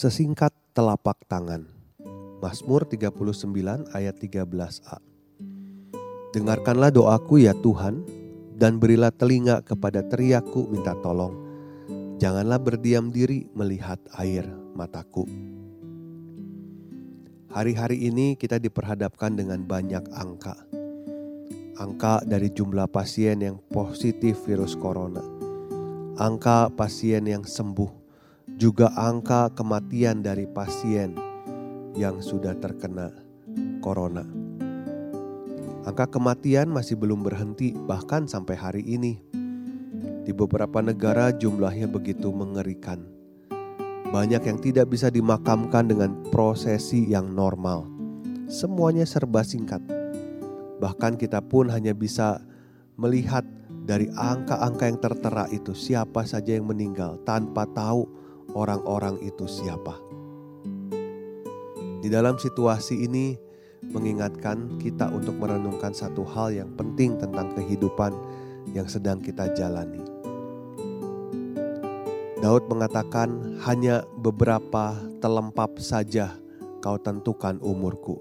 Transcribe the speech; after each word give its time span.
Sesingkat 0.00 0.56
telapak 0.72 1.28
tangan. 1.28 1.68
Mazmur 2.40 2.88
39 2.88 3.92
ayat 3.92 4.16
13a. 4.16 4.96
Dengarkanlah 6.32 6.88
doaku 6.88 7.44
ya 7.44 7.52
Tuhan, 7.52 8.08
dan 8.56 8.80
berilah 8.80 9.12
telinga 9.12 9.60
kepada 9.60 10.00
teriakku 10.00 10.72
minta 10.72 10.96
tolong. 11.04 11.36
Janganlah 12.16 12.56
berdiam 12.56 13.12
diri 13.12 13.44
melihat 13.52 14.00
air 14.16 14.48
mataku. 14.72 15.28
Hari-hari 17.52 18.08
ini 18.08 18.40
kita 18.40 18.56
diperhadapkan 18.56 19.36
dengan 19.36 19.68
banyak 19.68 20.16
angka. 20.16 20.56
Angka 21.76 22.24
dari 22.24 22.48
jumlah 22.48 22.88
pasien 22.88 23.44
yang 23.44 23.60
positif 23.68 24.48
virus 24.48 24.72
corona. 24.80 25.20
Angka 26.16 26.72
pasien 26.72 27.28
yang 27.28 27.44
sembuh 27.44 27.99
juga 28.60 28.92
angka 28.92 29.48
kematian 29.56 30.20
dari 30.20 30.44
pasien 30.44 31.16
yang 31.96 32.20
sudah 32.20 32.52
terkena 32.60 33.08
corona. 33.80 34.28
Angka 35.88 36.04
kematian 36.12 36.68
masih 36.68 37.00
belum 37.00 37.24
berhenti, 37.24 37.72
bahkan 37.72 38.28
sampai 38.28 38.60
hari 38.60 38.84
ini. 38.84 39.16
Di 40.28 40.36
beberapa 40.36 40.84
negara 40.84 41.32
jumlahnya 41.32 41.88
begitu 41.88 42.28
mengerikan. 42.28 43.00
Banyak 44.12 44.44
yang 44.44 44.60
tidak 44.60 44.92
bisa 44.92 45.08
dimakamkan 45.08 45.88
dengan 45.88 46.20
prosesi 46.28 47.08
yang 47.08 47.32
normal. 47.32 47.88
Semuanya 48.44 49.08
serba 49.08 49.40
singkat. 49.40 49.80
Bahkan 50.84 51.16
kita 51.16 51.40
pun 51.40 51.72
hanya 51.72 51.96
bisa 51.96 52.44
melihat 53.00 53.48
dari 53.88 54.12
angka-angka 54.12 54.84
yang 54.84 55.00
tertera 55.00 55.48
itu 55.48 55.72
siapa 55.72 56.28
saja 56.28 56.60
yang 56.60 56.68
meninggal 56.68 57.16
tanpa 57.24 57.64
tahu 57.72 58.20
orang-orang 58.54 59.18
itu 59.22 59.46
siapa. 59.46 59.98
Di 62.00 62.08
dalam 62.08 62.40
situasi 62.40 63.04
ini, 63.04 63.36
mengingatkan 63.84 64.80
kita 64.80 65.08
untuk 65.12 65.36
merenungkan 65.40 65.92
satu 65.92 66.24
hal 66.24 66.52
yang 66.52 66.70
penting 66.76 67.16
tentang 67.16 67.52
kehidupan 67.56 68.12
yang 68.72 68.88
sedang 68.88 69.20
kita 69.20 69.52
jalani. 69.52 70.00
Daud 72.40 72.72
mengatakan, 72.72 73.60
"Hanya 73.68 74.04
beberapa 74.16 74.96
telempap 75.20 75.76
saja 75.76 76.40
kau 76.80 76.96
tentukan 76.96 77.60
umurku." 77.60 78.16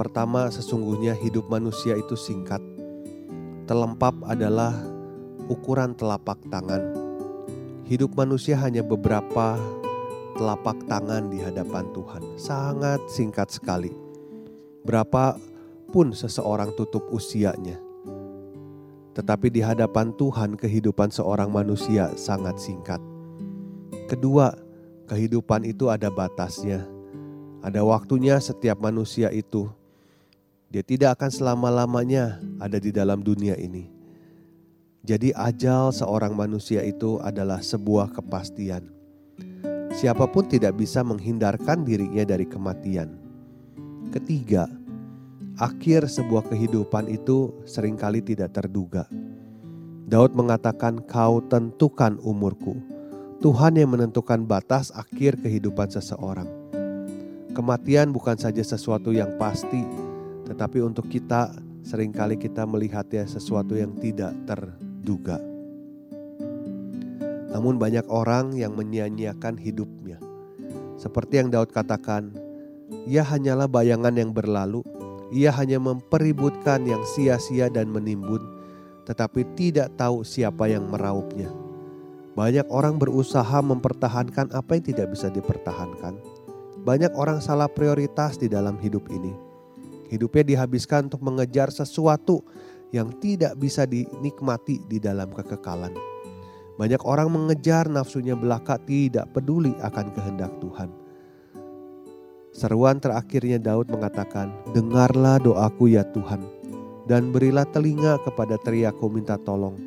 Pertama, 0.00 0.48
sesungguhnya 0.48 1.12
hidup 1.12 1.52
manusia 1.52 1.92
itu 1.92 2.16
singkat. 2.16 2.64
Telempap 3.68 4.16
adalah 4.24 4.72
ukuran 5.52 5.92
telapak 5.92 6.40
tangan 6.48 7.09
Hidup 7.90 8.14
manusia 8.14 8.54
hanya 8.54 8.86
beberapa 8.86 9.58
telapak 10.38 10.78
tangan 10.86 11.26
di 11.26 11.42
hadapan 11.42 11.90
Tuhan. 11.90 12.22
Sangat 12.38 13.02
singkat 13.10 13.50
sekali. 13.50 13.90
Berapa 14.86 15.34
pun 15.90 16.14
seseorang 16.14 16.70
tutup 16.78 17.02
usianya. 17.10 17.82
Tetapi 19.18 19.50
di 19.50 19.58
hadapan 19.58 20.14
Tuhan 20.14 20.54
kehidupan 20.54 21.10
seorang 21.10 21.50
manusia 21.50 22.14
sangat 22.14 22.62
singkat. 22.62 23.02
Kedua, 24.06 24.54
kehidupan 25.10 25.66
itu 25.66 25.90
ada 25.90 26.14
batasnya. 26.14 26.86
Ada 27.58 27.82
waktunya 27.82 28.38
setiap 28.38 28.78
manusia 28.78 29.34
itu. 29.34 29.66
Dia 30.70 30.86
tidak 30.86 31.18
akan 31.18 31.30
selama-lamanya 31.34 32.38
ada 32.62 32.78
di 32.78 32.94
dalam 32.94 33.18
dunia 33.18 33.58
ini 33.58 33.99
jadi 35.00 35.32
ajal 35.32 35.96
seorang 35.96 36.36
manusia 36.36 36.84
itu 36.84 37.16
adalah 37.24 37.64
sebuah 37.64 38.12
kepastian. 38.12 38.92
Siapa 39.96 40.28
pun 40.28 40.44
tidak 40.44 40.76
bisa 40.76 41.00
menghindarkan 41.00 41.88
dirinya 41.88 42.22
dari 42.22 42.44
kematian. 42.44 43.16
Ketiga, 44.12 44.68
akhir 45.56 46.04
sebuah 46.04 46.52
kehidupan 46.52 47.08
itu 47.08 47.48
sering 47.64 47.96
kali 47.96 48.20
tidak 48.20 48.52
terduga. 48.52 49.08
Daud 50.04 50.36
mengatakan, 50.36 51.00
"Kau 51.08 51.40
tentukan 51.48 52.20
umurku." 52.20 52.76
Tuhan 53.40 53.80
yang 53.80 53.96
menentukan 53.96 54.44
batas 54.44 54.92
akhir 54.92 55.40
kehidupan 55.40 55.88
seseorang. 55.88 56.46
Kematian 57.56 58.12
bukan 58.12 58.36
saja 58.36 58.60
sesuatu 58.60 59.16
yang 59.16 59.32
pasti, 59.40 59.80
tetapi 60.44 60.84
untuk 60.84 61.08
kita 61.08 61.56
sering 61.80 62.12
kali 62.12 62.36
kita 62.36 62.68
melihatnya 62.68 63.24
sesuatu 63.24 63.72
yang 63.80 63.96
tidak 63.96 64.36
terduga 64.44 64.89
duga. 65.00 65.40
Namun 67.50 67.80
banyak 67.80 68.06
orang 68.06 68.54
yang 68.54 68.78
menyia-nyiakan 68.78 69.58
hidupnya. 69.58 70.22
Seperti 71.00 71.42
yang 71.42 71.48
Daud 71.50 71.72
katakan, 71.74 72.30
ia 73.08 73.26
hanyalah 73.26 73.66
bayangan 73.66 74.14
yang 74.14 74.30
berlalu, 74.30 74.84
ia 75.34 75.50
hanya 75.56 75.82
mempeributkan 75.82 76.86
yang 76.86 77.02
sia-sia 77.02 77.66
dan 77.72 77.90
menimbun, 77.90 78.42
tetapi 79.08 79.42
tidak 79.58 79.96
tahu 79.98 80.22
siapa 80.22 80.70
yang 80.70 80.86
meraupnya. 80.86 81.50
Banyak 82.38 82.70
orang 82.70 82.96
berusaha 83.00 83.58
mempertahankan 83.58 84.54
apa 84.54 84.70
yang 84.78 84.84
tidak 84.86 85.10
bisa 85.10 85.26
dipertahankan. 85.34 86.14
Banyak 86.86 87.12
orang 87.18 87.42
salah 87.42 87.66
prioritas 87.66 88.38
di 88.38 88.46
dalam 88.46 88.78
hidup 88.78 89.10
ini. 89.10 89.34
Hidupnya 90.08 90.42
dihabiskan 90.46 91.10
untuk 91.10 91.22
mengejar 91.22 91.70
sesuatu 91.70 92.42
yang 92.90 93.14
tidak 93.22 93.54
bisa 93.58 93.86
dinikmati 93.86 94.82
di 94.86 94.98
dalam 94.98 95.30
kekekalan. 95.30 95.94
Banyak 96.80 97.02
orang 97.04 97.28
mengejar 97.28 97.86
nafsunya 97.92 98.32
belaka 98.32 98.80
tidak 98.80 99.28
peduli 99.36 99.76
akan 99.84 100.06
kehendak 100.16 100.52
Tuhan. 100.64 100.90
Seruan 102.50 102.98
terakhirnya 102.98 103.62
Daud 103.62 103.92
mengatakan, 103.94 104.50
Dengarlah 104.74 105.38
doaku 105.38 105.94
ya 105.94 106.02
Tuhan, 106.10 106.42
dan 107.06 107.30
berilah 107.30 107.68
telinga 107.68 108.18
kepada 108.26 108.58
teriakku 108.58 109.06
minta 109.06 109.38
tolong. 109.38 109.78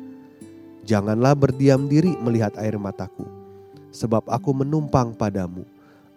Janganlah 0.84 1.36
berdiam 1.36 1.84
diri 1.88 2.16
melihat 2.20 2.56
air 2.56 2.80
mataku, 2.80 3.28
sebab 3.92 4.24
aku 4.28 4.52
menumpang 4.56 5.12
padamu. 5.12 5.64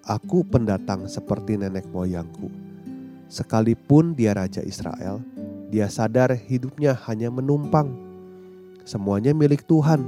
Aku 0.08 0.48
pendatang 0.48 1.04
seperti 1.12 1.60
nenek 1.60 1.84
moyangku. 1.92 2.48
Sekalipun 3.28 4.16
dia 4.16 4.32
Raja 4.32 4.64
Israel, 4.64 5.20
dia 5.68 5.92
sadar 5.92 6.32
hidupnya 6.32 6.96
hanya 7.08 7.28
menumpang. 7.28 7.92
Semuanya 8.88 9.36
milik 9.36 9.68
Tuhan 9.68 10.08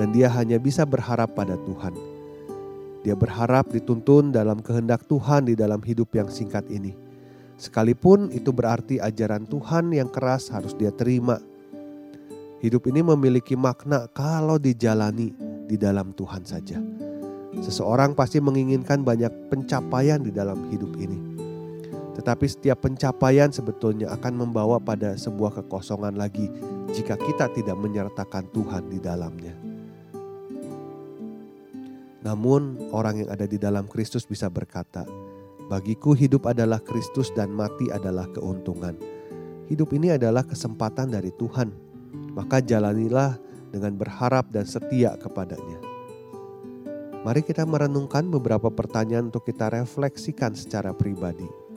dan 0.00 0.16
dia 0.16 0.32
hanya 0.32 0.56
bisa 0.56 0.88
berharap 0.88 1.36
pada 1.36 1.60
Tuhan. 1.68 1.92
Dia 3.04 3.12
berharap 3.12 3.68
dituntun 3.68 4.32
dalam 4.32 4.64
kehendak 4.64 5.04
Tuhan 5.04 5.48
di 5.48 5.54
dalam 5.54 5.84
hidup 5.84 6.08
yang 6.16 6.32
singkat 6.32 6.64
ini. 6.72 6.96
Sekalipun 7.58 8.30
itu 8.32 8.54
berarti 8.54 9.02
ajaran 9.02 9.44
Tuhan 9.44 9.92
yang 9.92 10.08
keras 10.08 10.48
harus 10.48 10.72
dia 10.72 10.94
terima. 10.94 11.42
Hidup 12.58 12.86
ini 12.90 13.04
memiliki 13.04 13.54
makna 13.54 14.08
kalau 14.10 14.56
dijalani 14.56 15.30
di 15.68 15.76
dalam 15.76 16.16
Tuhan 16.16 16.42
saja. 16.48 16.78
Seseorang 17.58 18.14
pasti 18.14 18.38
menginginkan 18.38 19.02
banyak 19.02 19.50
pencapaian 19.50 20.22
di 20.22 20.30
dalam 20.30 20.70
hidup 20.70 20.94
ini. 20.96 21.47
Tetapi 22.18 22.46
setiap 22.50 22.82
pencapaian 22.82 23.54
sebetulnya 23.54 24.10
akan 24.10 24.42
membawa 24.42 24.82
pada 24.82 25.14
sebuah 25.14 25.62
kekosongan 25.62 26.18
lagi 26.18 26.50
jika 26.90 27.14
kita 27.14 27.46
tidak 27.54 27.78
menyertakan 27.78 28.50
Tuhan 28.50 28.90
di 28.90 28.98
dalamnya. 28.98 29.54
Namun 32.26 32.90
orang 32.90 33.22
yang 33.22 33.30
ada 33.30 33.46
di 33.46 33.54
dalam 33.56 33.86
Kristus 33.86 34.26
bisa 34.26 34.50
berkata, 34.50 35.06
Bagiku 35.68 36.16
hidup 36.16 36.48
adalah 36.48 36.80
Kristus 36.80 37.28
dan 37.36 37.52
mati 37.52 37.92
adalah 37.92 38.24
keuntungan. 38.32 38.96
Hidup 39.68 39.92
ini 39.92 40.16
adalah 40.16 40.42
kesempatan 40.42 41.12
dari 41.12 41.28
Tuhan, 41.36 41.70
maka 42.32 42.64
jalanilah 42.64 43.36
dengan 43.68 43.94
berharap 44.00 44.48
dan 44.48 44.64
setia 44.64 45.12
kepadanya. 45.20 45.76
Mari 47.20 47.44
kita 47.44 47.68
merenungkan 47.68 48.32
beberapa 48.32 48.72
pertanyaan 48.72 49.28
untuk 49.28 49.44
kita 49.44 49.68
refleksikan 49.68 50.56
secara 50.56 50.96
pribadi. 50.96 51.67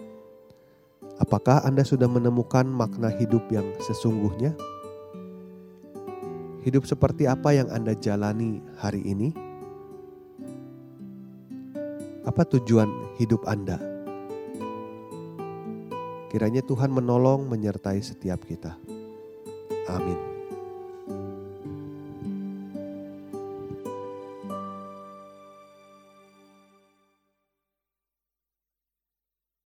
Apakah 1.21 1.61
Anda 1.61 1.85
sudah 1.85 2.09
menemukan 2.09 2.65
makna 2.65 3.13
hidup 3.13 3.45
yang 3.53 3.69
sesungguhnya? 3.85 4.57
Hidup 6.65 6.89
seperti 6.89 7.29
apa 7.29 7.53
yang 7.53 7.69
Anda 7.69 7.93
jalani 7.93 8.57
hari 8.81 9.05
ini? 9.05 9.29
Apa 12.25 12.41
tujuan 12.57 12.89
hidup 13.21 13.45
Anda? 13.45 13.77
Kiranya 16.33 16.65
Tuhan 16.65 16.89
menolong 16.89 17.45
menyertai 17.45 18.01
setiap 18.01 18.41
kita. 18.41 18.73
Amin. 19.93 20.30